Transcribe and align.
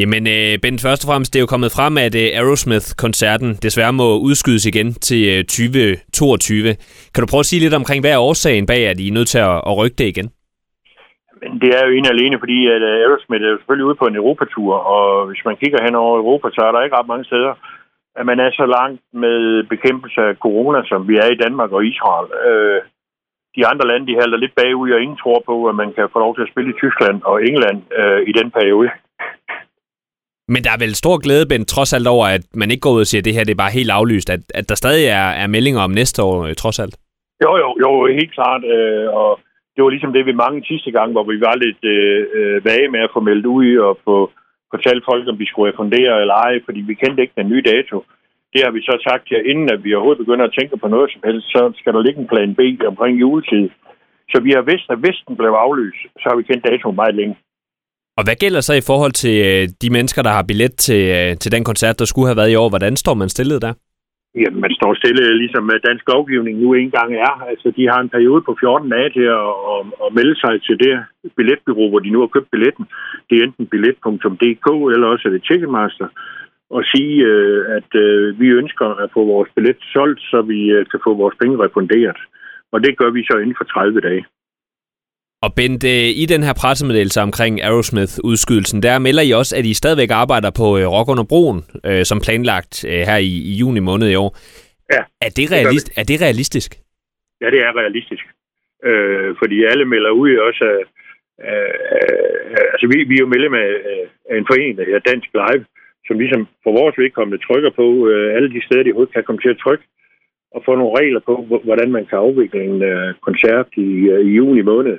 Jamen, 0.00 0.22
øh, 0.36 0.52
Ben, 0.62 0.78
først 0.86 1.02
og 1.04 1.08
fremmest, 1.10 1.30
det 1.30 1.38
er 1.38 1.46
jo 1.46 1.54
kommet 1.54 1.74
frem, 1.78 1.94
at 2.06 2.14
øh, 2.22 2.28
Aerosmith-koncerten 2.40 3.50
desværre 3.66 3.94
må 4.02 4.08
udskydes 4.28 4.64
igen 4.70 4.88
til 5.08 5.22
øh, 5.32 5.40
2022. 5.44 6.74
Kan 7.12 7.20
du 7.22 7.28
prøve 7.30 7.44
at 7.44 7.50
sige 7.50 7.64
lidt 7.64 7.78
omkring, 7.80 8.00
hvad 8.02 8.12
er 8.12 8.26
årsagen 8.28 8.66
bag, 8.72 8.82
at 8.90 9.00
I 9.00 9.06
er 9.08 9.16
nødt 9.18 9.30
til 9.34 9.42
at, 9.50 9.56
at 9.68 9.76
rykke 9.80 9.98
det 10.00 10.08
igen? 10.14 10.28
Men 11.40 11.50
det 11.62 11.70
er 11.78 11.82
jo 11.86 11.92
en 11.92 12.12
alene, 12.14 12.36
fordi 12.42 12.58
at 12.74 12.82
øh, 12.90 13.00
Aerosmith 13.02 13.44
er 13.44 13.50
jo 13.52 13.58
selvfølgelig 13.58 13.88
ude 13.88 14.00
på 14.00 14.06
en 14.08 14.20
Europatur, 14.22 14.72
og 14.94 15.26
hvis 15.28 15.42
man 15.48 15.56
kigger 15.62 15.80
hen 15.86 15.94
over 16.02 16.14
Europa, 16.22 16.46
så 16.56 16.60
er 16.64 16.72
der 16.72 16.84
ikke 16.84 16.96
ret 16.98 17.12
mange 17.12 17.28
steder, 17.30 17.52
at 18.18 18.24
man 18.30 18.38
er 18.44 18.50
så 18.60 18.66
langt 18.76 19.02
med 19.24 19.38
bekæmpelse 19.72 20.20
af 20.28 20.38
corona, 20.44 20.80
som 20.90 21.00
vi 21.08 21.14
er 21.24 21.28
i 21.32 21.40
Danmark 21.44 21.70
og 21.76 21.86
Israel. 21.92 22.28
Øh, 22.48 22.80
de 23.56 23.66
andre 23.70 23.86
lande, 23.90 24.06
de 24.06 24.18
halter 24.20 24.38
lidt 24.38 24.54
bagud, 24.60 24.90
og 24.90 25.00
ingen 25.02 25.18
tror 25.22 25.40
på, 25.46 25.56
at 25.70 25.74
man 25.82 25.90
kan 25.96 26.06
få 26.12 26.18
lov 26.18 26.32
til 26.34 26.42
at 26.46 26.52
spille 26.52 26.70
i 26.70 26.78
Tyskland 26.82 27.18
og 27.30 27.36
England 27.50 27.78
øh, 28.00 28.20
i 28.30 28.32
den 28.40 28.50
periode. 28.58 28.90
Men 30.48 30.64
der 30.64 30.72
er 30.72 30.82
vel 30.84 30.94
stor 30.94 31.16
glæde, 31.24 31.46
Ben, 31.50 31.64
trods 31.64 31.92
alt 31.96 32.08
over, 32.14 32.26
at 32.36 32.44
man 32.54 32.70
ikke 32.70 32.84
går 32.86 32.96
ud 32.96 33.00
og 33.00 33.10
siger, 33.10 33.20
at 33.20 33.24
det 33.24 33.34
her 33.34 33.44
det 33.44 33.54
er 33.54 33.64
bare 33.64 33.78
helt 33.78 33.92
aflyst, 33.98 34.30
at, 34.30 34.42
at 34.54 34.68
der 34.68 34.74
stadig 34.74 35.06
er, 35.20 35.28
er 35.42 35.46
meldinger 35.46 35.80
om 35.80 35.90
næste 35.90 36.22
år, 36.22 36.36
øh, 36.46 36.54
trods 36.54 36.78
alt. 36.78 36.94
Jo, 37.44 37.50
jo, 37.62 37.68
jo, 37.82 37.88
helt 38.20 38.32
klart. 38.38 38.62
Øh, 38.74 39.06
og 39.20 39.30
det 39.74 39.80
var 39.84 39.90
ligesom 39.90 40.12
det, 40.12 40.26
vi 40.26 40.42
mange 40.44 40.64
sidste 40.70 40.90
gang, 40.90 41.12
hvor 41.12 41.24
vi 41.32 41.40
var 41.40 41.54
lidt 41.64 41.82
øh, 41.94 42.20
øh, 42.38 42.64
vage 42.64 42.88
med 42.94 43.00
at 43.00 43.12
få 43.14 43.20
meldt 43.20 43.46
ud 43.46 43.76
og 43.88 43.98
få 44.04 44.16
fortalt 44.74 45.02
folk, 45.10 45.28
om 45.28 45.38
vi 45.38 45.46
skulle 45.46 45.70
refundere 45.72 46.20
eller 46.22 46.36
ej, 46.46 46.54
fordi 46.64 46.80
vi 46.80 46.94
kendte 46.94 47.22
ikke 47.22 47.40
den 47.40 47.48
nye 47.52 47.64
dato. 47.72 47.96
Det 48.52 48.60
har 48.64 48.72
vi 48.76 48.80
så 48.88 48.94
sagt 49.08 49.30
her, 49.30 49.40
inden 49.50 49.68
at 49.74 49.84
vi 49.84 49.94
overhovedet 49.94 50.24
begynder 50.24 50.44
at 50.46 50.56
tænke 50.58 50.76
på 50.76 50.88
noget 50.88 51.08
som 51.12 51.22
helst, 51.28 51.46
så 51.54 51.60
skal 51.78 51.92
der 51.94 52.02
ligge 52.02 52.20
en 52.20 52.32
plan 52.32 52.54
B 52.58 52.60
omkring 52.90 53.14
juletid. 53.20 53.66
Så 54.32 54.36
vi 54.46 54.50
har 54.56 54.64
vidst, 54.70 54.86
at 54.90 54.98
hvis 55.02 55.18
den 55.28 55.36
blev 55.36 55.52
aflyst, 55.64 56.02
så 56.20 56.24
har 56.28 56.36
vi 56.36 56.48
kendt 56.48 56.66
datoen 56.68 56.96
meget 56.96 57.14
længe. 57.14 57.34
Og 58.18 58.22
hvad 58.24 58.36
gælder 58.42 58.62
så 58.64 58.74
i 58.74 58.86
forhold 58.90 59.14
til 59.22 59.36
øh, 59.50 59.62
de 59.82 59.88
mennesker, 59.96 60.22
der 60.22 60.32
har 60.36 60.44
billet 60.50 60.72
til, 60.86 61.02
øh, 61.18 61.30
til 61.42 61.52
den 61.54 61.64
koncert, 61.70 61.98
der 61.98 62.04
skulle 62.04 62.28
have 62.30 62.40
været 62.40 62.52
i 62.52 62.60
år? 62.62 62.68
Hvordan 62.68 62.96
står 62.96 63.14
man 63.14 63.28
stillet 63.28 63.62
der? 63.66 63.72
Jamen, 64.42 64.60
man 64.64 64.72
står 64.78 64.92
stille, 64.94 65.38
ligesom 65.42 65.64
øh, 65.74 65.80
dansk 65.88 66.04
lovgivning 66.14 66.54
nu 66.58 66.68
engang 66.74 67.10
er. 67.26 67.32
Altså, 67.50 67.68
de 67.76 67.84
har 67.90 68.00
en 68.00 68.14
periode 68.16 68.42
på 68.48 68.52
14 68.60 68.90
dage 68.94 69.10
til 69.16 69.26
at, 69.40 69.50
at, 69.72 69.80
at 70.04 70.08
melde 70.18 70.36
sig 70.44 70.54
til 70.66 70.76
det 70.84 70.94
billetbyrå, 71.36 71.84
hvor 71.90 72.02
de 72.04 72.10
nu 72.14 72.20
har 72.20 72.34
købt 72.34 72.50
billetten. 72.54 72.84
Det 73.28 73.34
er 73.36 73.44
enten 73.46 73.66
billet.dk, 73.72 74.66
eller 74.94 75.06
også 75.12 75.24
er 75.28 75.32
det 75.32 75.44
Ticketmaster. 75.48 76.08
Og 76.76 76.82
sige, 76.92 77.14
at 77.78 77.92
vi 78.40 78.48
ønsker 78.60 78.88
at 79.02 79.08
få 79.14 79.20
vores 79.34 79.50
billet 79.54 79.76
solgt, 79.92 80.20
så 80.30 80.38
vi 80.42 80.60
kan 80.90 81.00
få 81.06 81.14
vores 81.14 81.36
penge 81.42 81.56
refunderet. 81.64 82.20
Og 82.72 82.78
det 82.84 82.98
gør 83.00 83.10
vi 83.10 83.22
så 83.30 83.34
inden 83.38 83.56
for 83.58 83.64
30 83.64 84.00
dage. 84.00 84.24
Og 85.44 85.50
Bent, 85.58 85.84
i 86.22 86.24
den 86.32 86.42
her 86.46 86.54
pressemeddelelse 86.62 87.20
omkring 87.28 87.54
Aerosmith-udskydelsen, 87.68 88.78
der 88.86 89.04
melder 89.06 89.22
I 89.28 89.30
også, 89.40 89.52
at 89.58 89.64
I 89.70 89.74
stadigvæk 89.82 90.10
arbejder 90.22 90.50
på 90.60 90.66
øh, 90.78 90.84
Rock 90.94 91.08
under 91.12 91.26
Broen, 91.32 91.60
øh, 91.88 92.04
som 92.10 92.18
planlagt 92.26 92.74
øh, 92.90 93.02
her 93.08 93.18
i, 93.30 93.32
i 93.50 93.52
juni 93.60 93.80
måned 93.90 94.08
i 94.10 94.20
år. 94.24 94.30
Ja. 94.94 95.02
Er 95.26 95.30
det, 95.38 95.46
realist, 95.56 95.86
det 95.88 95.98
er 96.00 96.06
det 96.10 96.18
realistisk? 96.26 96.70
Ja, 97.42 97.48
det 97.54 97.60
er 97.66 97.72
realistisk. 97.80 98.24
Øh, 98.88 99.28
fordi 99.40 99.56
alle 99.70 99.84
melder 99.94 100.10
ud 100.22 100.30
også 100.48 100.64
af, 100.74 100.80
øh, 101.48 102.56
altså 102.72 102.86
vi, 102.92 102.96
vi 103.10 103.14
er 103.16 103.24
jo 103.24 103.32
medlem 103.34 103.54
af, 103.64 103.70
af 104.30 104.36
en 104.40 104.48
forening, 104.50 104.74
der 104.78 104.84
hedder 104.88 105.08
Dansk 105.10 105.30
Live, 105.40 105.64
som 106.06 106.18
ligesom 106.22 106.42
for 106.64 106.72
vores 106.80 106.94
vedkommende 107.02 107.44
trykker 107.46 107.70
på 107.80 107.86
øh, 108.10 108.36
alle 108.36 108.50
de 108.54 108.64
steder, 108.66 108.82
de 108.82 108.90
overhovedet 108.90 109.14
kan 109.14 109.26
komme 109.26 109.40
til 109.42 109.54
at 109.54 109.62
trykke, 109.64 109.84
og 110.54 110.62
få 110.66 110.72
nogle 110.76 110.96
regler 111.00 111.20
på, 111.28 111.34
hvordan 111.68 111.90
man 111.96 112.04
kan 112.06 112.18
afvikle 112.26 112.60
en 112.70 112.82
øh, 112.82 113.14
koncert 113.26 113.68
i, 113.86 113.88
øh, 114.14 114.20
i 114.28 114.30
juni 114.40 114.62
måned. 114.72 114.98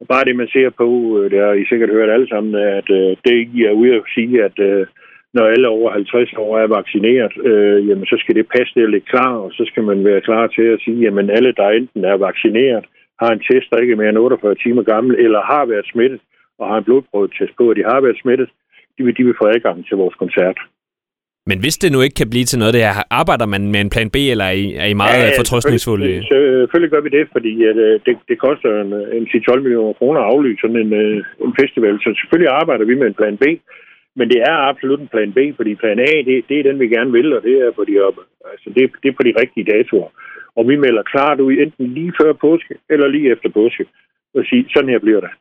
Og 0.00 0.06
bare 0.12 0.24
det, 0.24 0.36
man 0.36 0.48
ser 0.48 0.70
på, 0.70 0.88
øh, 1.18 1.30
det 1.30 1.38
har 1.44 1.52
I 1.52 1.64
sikkert 1.68 1.90
hørt 1.90 2.10
alle 2.10 2.28
sammen, 2.28 2.54
at 2.54 2.90
øh, 2.90 3.16
det 3.24 3.36
I 3.54 3.64
er 3.64 3.72
ude 3.72 3.94
at 3.94 4.02
sige, 4.14 4.44
at 4.44 4.58
øh, 4.58 4.86
når 5.34 5.46
alle 5.46 5.68
over 5.68 5.90
50 5.90 6.32
år 6.32 6.58
er 6.58 6.66
vaccineret, 6.66 7.34
øh, 7.50 7.88
jamen 7.88 8.06
så 8.06 8.16
skal 8.18 8.34
det 8.34 8.52
passe 8.56 8.72
det 8.74 8.90
lidt 8.90 9.08
klar, 9.08 9.32
og 9.44 9.50
så 9.52 9.64
skal 9.70 9.82
man 9.82 10.04
være 10.04 10.20
klar 10.20 10.46
til 10.46 10.62
at 10.62 10.80
sige, 10.84 11.00
jamen 11.00 11.30
alle, 11.30 11.52
der 11.52 11.68
enten 11.68 12.04
er 12.04 12.16
vaccineret, 12.16 12.84
har 13.20 13.30
en 13.32 13.44
test, 13.48 13.70
der 13.70 13.78
ikke 13.82 13.92
er 13.92 13.96
mere 13.96 14.08
end 14.08 14.18
48 14.18 14.54
timer 14.54 14.82
gammel, 14.82 15.16
eller 15.24 15.40
har 15.42 15.64
været 15.66 15.86
smittet, 15.92 16.20
og 16.58 16.68
har 16.68 16.76
en 16.78 16.84
blodprøvetest 16.84 17.56
på, 17.56 17.70
at 17.70 17.76
de 17.76 17.84
har 17.92 18.00
været 18.00 18.20
smittet, 18.22 18.48
de 18.98 19.04
vil, 19.04 19.16
de 19.16 19.24
vil 19.24 19.38
få 19.40 19.46
adgang 19.46 19.86
til 19.86 19.96
vores 19.96 20.14
koncert. 20.14 20.58
Men 21.50 21.58
hvis 21.64 21.76
det 21.82 21.90
nu 21.92 22.00
ikke 22.02 22.18
kan 22.20 22.30
blive 22.32 22.46
til 22.48 22.58
noget 22.58 22.74
det 22.74 22.82
her, 22.86 22.94
arbejder 23.20 23.46
man 23.54 23.62
med 23.72 23.80
en 23.80 23.92
plan 23.94 24.10
B, 24.14 24.16
eller 24.32 24.46
er 24.52 24.56
I, 24.62 24.66
er 24.84 24.88
I 24.94 24.96
meget 25.04 25.18
ja, 25.24 25.38
fortrøstningsfulde? 25.40 26.04
Selvfølgelig, 26.04 26.28
selvfølgelig 26.60 26.92
gør 26.94 27.04
vi 27.06 27.10
det, 27.18 27.24
fordi 27.34 27.52
at, 27.70 27.76
øh, 27.86 27.94
det, 28.06 28.14
det 28.30 28.36
koster 28.46 28.70
en, 28.82 28.90
en 29.16 29.24
10-12 29.32 29.60
millioner 29.64 29.92
kroner 29.98 30.20
at 30.20 30.30
aflyse 30.32 30.60
sådan 30.60 30.80
en, 30.84 30.92
øh, 31.02 31.16
en 31.46 31.54
festival. 31.60 31.94
Så 32.04 32.08
selvfølgelig 32.20 32.52
arbejder 32.60 32.84
vi 32.90 32.94
med 33.00 33.06
en 33.08 33.18
plan 33.20 33.36
B, 33.42 33.44
men 34.18 34.26
det 34.32 34.40
er 34.50 34.56
absolut 34.70 35.00
en 35.00 35.12
plan 35.14 35.30
B, 35.36 35.38
fordi 35.58 35.80
plan 35.82 35.98
A, 36.10 36.12
det, 36.28 36.36
det 36.48 36.56
er 36.58 36.66
den, 36.68 36.80
vi 36.80 36.88
gerne 36.96 37.12
vil, 37.18 37.28
og 37.36 37.42
det 37.48 37.54
er 37.64 37.70
på 37.78 37.82
de, 37.88 37.94
altså 38.52 38.68
det, 38.76 38.82
det 39.02 39.08
er 39.08 39.16
på 39.18 39.24
de 39.28 39.38
rigtige 39.42 39.68
datoer. 39.72 40.10
Og 40.58 40.62
vi 40.70 40.76
melder 40.84 41.02
klart 41.12 41.40
ud, 41.40 41.52
enten 41.52 41.86
lige 41.98 42.12
før 42.20 42.32
påske, 42.32 42.74
eller 42.92 43.06
lige 43.08 43.30
efter 43.32 43.48
påske, 43.60 43.84
og 44.36 44.42
sige, 44.48 44.64
sådan 44.74 44.90
her 44.92 44.98
bliver 45.06 45.20
det. 45.20 45.32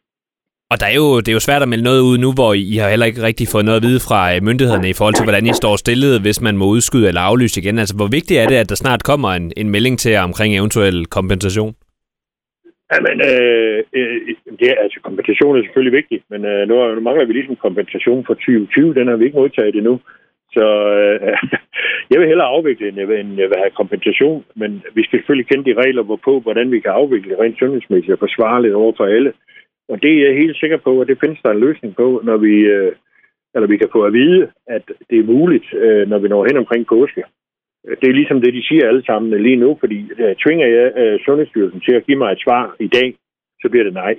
Og 0.72 0.76
der 0.82 0.88
er 0.92 0.96
jo, 1.02 1.08
det 1.24 1.30
er 1.30 1.38
jo 1.40 1.48
svært 1.48 1.64
at 1.64 1.72
melde 1.72 1.88
noget 1.90 2.02
ud 2.10 2.18
nu, 2.18 2.30
hvor 2.38 2.52
I 2.54 2.76
har 2.82 2.90
heller 2.90 3.10
ikke 3.10 3.28
rigtig 3.30 3.48
fået 3.54 3.66
noget 3.66 3.80
at 3.82 3.88
vide 3.88 4.02
fra 4.08 4.20
øh, 4.34 4.38
myndighederne 4.48 4.90
i 4.90 4.98
forhold 4.98 5.16
til, 5.18 5.28
hvordan 5.28 5.46
I 5.52 5.54
står 5.62 5.76
stillet, 5.76 6.22
hvis 6.26 6.40
man 6.48 6.56
må 6.58 6.66
udskyde 6.76 7.08
eller 7.08 7.24
aflyse 7.30 7.62
igen. 7.62 7.80
Altså, 7.80 7.96
hvor 8.00 8.10
vigtigt 8.18 8.40
er 8.42 8.48
det, 8.48 8.58
at 8.64 8.70
der 8.72 8.78
snart 8.84 9.02
kommer 9.12 9.30
en, 9.40 9.46
en 9.62 9.70
melding 9.74 9.96
til 10.00 10.12
jer 10.16 10.24
omkring 10.30 10.52
eventuel 10.60 10.98
kompensation? 11.18 11.74
Jamen, 12.94 13.18
øh, 13.30 13.78
øh, 13.98 14.18
det 14.60 14.68
er, 14.72 14.78
altså, 14.86 15.00
kompensation 15.08 15.58
er 15.58 15.64
selvfølgelig 15.64 15.98
vigtigt, 16.00 16.24
men 16.32 16.42
øh, 16.52 16.62
nu, 16.70 16.76
nu 16.96 17.02
mangler 17.08 17.26
vi 17.26 17.34
ligesom 17.34 17.56
kompensation 17.68 18.26
for 18.28 18.34
2020. 18.34 18.94
Den 18.94 19.08
har 19.08 19.16
vi 19.16 19.26
ikke 19.26 19.42
modtaget 19.42 19.76
endnu. 19.76 19.96
Så 20.56 20.66
øh, 21.00 21.20
jeg 22.12 22.18
vil 22.20 22.28
hellere 22.32 22.54
afvikle, 22.56 22.88
end 22.88 22.98
jeg 23.02 23.08
vil, 23.08 23.20
end 23.20 23.40
jeg 23.44 23.50
vil 23.50 23.64
have 23.64 23.80
kompensation. 23.82 24.44
Men 24.62 24.72
vi 24.96 25.02
skal 25.04 25.20
selvfølgelig 25.20 25.50
kende 25.50 25.66
de 25.70 25.80
regler, 25.82 26.04
hvorpå, 26.04 26.40
hvordan 26.40 26.72
vi 26.72 26.80
kan 26.80 26.92
afvikle 26.92 27.40
rent 27.42 27.60
sundhedsmæssigt 27.60 28.16
og 28.16 28.24
forsvarligt 28.26 28.74
over 28.74 28.94
for 28.98 29.06
alle. 29.06 29.32
Og 29.90 30.02
det 30.02 30.12
er 30.14 30.26
jeg 30.28 30.36
helt 30.42 30.58
sikker 30.58 30.78
på, 30.78 31.02
at 31.02 31.08
det 31.08 31.20
findes 31.20 31.40
der 31.44 31.52
en 31.52 31.60
løsning 31.60 31.96
på, 31.96 32.22
når 32.24 32.38
vi, 32.38 32.54
øh, 32.76 32.92
eller 33.56 33.68
vi 33.68 33.78
kan 33.78 33.90
få 33.92 34.04
at 34.06 34.14
vide, 34.14 34.52
at 34.68 34.86
det 35.10 35.20
er 35.20 35.32
muligt, 35.34 35.74
øh, 35.74 36.10
når 36.10 36.20
vi 36.20 36.28
når 36.28 36.46
hen 36.46 36.58
omkring 36.58 36.88
påske. 36.88 37.24
Det 38.02 38.08
er 38.10 38.20
ligesom 38.20 38.42
det, 38.42 38.54
de 38.54 38.68
siger 38.68 38.88
alle 38.88 39.06
sammen 39.06 39.44
lige 39.44 39.56
nu, 39.56 39.78
fordi 39.80 40.10
der 40.18 40.34
tvinger 40.44 40.68
jeg 40.68 40.88
øh, 40.98 41.20
Sundhedsstyrelsen 41.26 41.82
til 41.82 41.94
at 41.96 42.06
give 42.06 42.18
mig 42.18 42.32
et 42.32 42.44
svar 42.46 42.76
i 42.80 42.88
dag, 42.88 43.16
så 43.62 43.70
bliver 43.70 43.84
det 43.84 43.94
nej. 43.94 44.16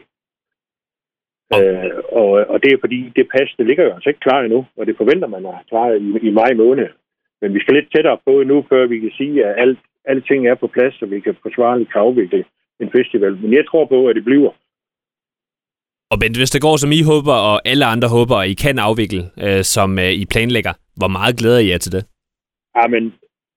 Øh, 1.56 1.90
og, 2.20 2.30
og 2.52 2.62
det 2.62 2.72
er 2.72 2.78
fordi, 2.80 3.12
det 3.16 3.28
pas, 3.34 3.50
det 3.58 3.66
ligger 3.66 3.84
jo 3.84 3.94
altså 3.94 4.08
ikke 4.10 4.20
klar 4.20 4.40
endnu, 4.42 4.66
og 4.76 4.86
det 4.86 4.96
forventer 4.96 5.28
man 5.28 5.46
at 5.46 5.54
klar 5.68 5.90
i, 5.92 6.28
i 6.28 6.30
maj 6.30 6.52
måned. 6.54 6.88
Men 7.40 7.54
vi 7.54 7.60
skal 7.60 7.74
lidt 7.74 7.92
tættere 7.94 8.18
på 8.26 8.42
nu, 8.42 8.66
før 8.68 8.86
vi 8.86 8.98
kan 8.98 9.10
sige, 9.10 9.46
at 9.46 9.54
alt, 9.62 9.78
alting 10.04 10.48
er 10.48 10.54
på 10.54 10.66
plads, 10.66 10.94
så 10.98 11.06
vi 11.06 11.20
kan 11.20 11.36
forsvarligt 11.42 11.90
afvikle 11.94 12.44
en 12.80 12.90
festival. 12.90 13.36
Men 13.42 13.52
jeg 13.52 13.66
tror 13.66 13.84
på, 13.84 14.06
at 14.06 14.16
det 14.16 14.24
bliver. 14.24 14.50
Og 16.12 16.16
Bent, 16.20 16.36
hvis 16.40 16.54
det 16.54 16.62
går 16.66 16.76
som 16.76 16.92
I 16.98 17.00
håber, 17.12 17.36
og 17.50 17.56
alle 17.70 17.84
andre 17.94 18.08
håber, 18.16 18.36
at 18.36 18.48
I 18.48 18.54
kan 18.64 18.78
afvikle, 18.88 19.22
øh, 19.44 19.62
som 19.74 19.98
øh, 20.04 20.12
I 20.22 20.24
planlægger, 20.32 20.72
hvor 21.00 21.10
meget 21.16 21.38
glæder 21.40 21.60
I 21.64 21.70
jer 21.70 21.78
til 21.78 21.92
det? 21.96 22.02
Jamen, 22.76 23.04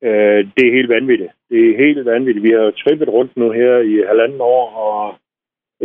øh, 0.07 0.39
det 0.55 0.63
er 0.65 0.77
helt 0.77 0.91
vanvittigt. 0.97 1.31
Det 1.49 1.59
er 1.69 1.77
helt 1.83 2.05
vanvittigt. 2.05 2.43
Vi 2.47 2.53
har 2.55 2.63
jo 2.67 2.79
trippet 2.81 3.09
rundt 3.17 3.37
nu 3.37 3.51
her 3.51 3.73
i 3.91 3.93
halvanden 4.11 4.41
år, 4.41 4.65
og 4.85 5.01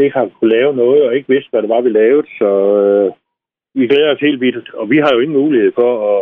ikke 0.02 0.18
har 0.18 0.26
kunne 0.28 0.54
lave 0.56 0.72
noget, 0.82 1.02
og 1.06 1.16
ikke 1.16 1.32
vidste, 1.34 1.50
hvad 1.50 1.62
det 1.62 1.74
var, 1.74 1.80
vi 1.80 1.90
lavede. 1.90 2.26
Så 2.38 2.50
øh, 2.84 3.08
vi 3.78 3.86
glæder 3.86 4.14
os 4.14 4.26
helt 4.26 4.40
vildt. 4.40 4.68
Og 4.74 4.90
vi 4.90 4.98
har 4.98 5.10
jo 5.14 5.20
ingen 5.20 5.38
mulighed 5.42 5.72
for 5.80 5.90
at 6.10 6.18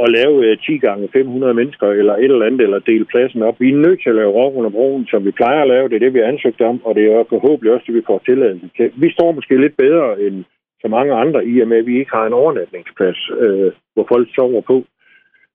at 0.00 0.08
lave 0.18 0.46
øh, 0.46 0.58
10 0.58 0.78
gange 0.78 1.08
500 1.12 1.54
mennesker 1.54 1.86
eller 1.86 2.14
et 2.14 2.24
eller 2.24 2.46
andet, 2.46 2.60
eller 2.60 2.78
dele 2.78 3.04
pladsen 3.04 3.42
op. 3.42 3.60
Vi 3.60 3.68
er 3.70 3.84
nødt 3.86 4.00
til 4.02 4.10
at 4.10 4.16
lave 4.16 4.32
rock 4.32 4.54
under 4.56 4.70
broen, 4.70 5.06
som 5.06 5.24
vi 5.24 5.30
plejer 5.30 5.62
at 5.62 5.68
lave. 5.68 5.88
Det 5.88 5.94
er 5.96 6.04
det, 6.04 6.14
vi 6.14 6.18
har 6.18 6.26
ansøgt 6.26 6.60
om, 6.60 6.84
og 6.86 6.94
det 6.94 7.04
er 7.06 7.24
forhåbentlig 7.28 7.72
også 7.72 7.84
det, 7.86 7.94
vi 7.94 8.08
får 8.10 8.18
tilladelse 8.18 8.68
til. 8.76 8.92
Vi 8.96 9.12
står 9.12 9.32
måske 9.32 9.60
lidt 9.60 9.76
bedre 9.76 10.20
end 10.20 10.44
så 10.82 10.88
mange 10.88 11.12
andre, 11.14 11.46
i 11.46 11.60
og 11.60 11.68
med, 11.68 11.78
at 11.78 11.86
vi 11.86 11.98
ikke 11.98 12.16
har 12.16 12.26
en 12.26 12.38
overnatningsplads, 12.42 13.30
øh, 13.40 13.72
hvor 13.94 14.06
folk 14.12 14.28
sover 14.34 14.60
på. 14.60 14.84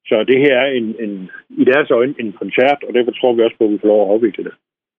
Så 0.09 0.23
det 0.23 0.39
her 0.39 0.55
er 0.57 0.69
en, 0.79 0.95
en, 0.99 1.29
i 1.49 1.63
deres 1.63 1.91
øjne 1.91 2.15
en 2.19 2.31
koncert, 2.41 2.79
og 2.87 2.93
derfor 2.93 3.11
tror 3.11 3.33
vi 3.33 3.43
også 3.43 3.57
på, 3.57 3.63
at 3.63 3.71
vi 3.71 3.79
får 3.81 3.87
lov 3.87 4.01
at 4.01 4.13
afvikle 4.13 4.43
det. 4.43 4.53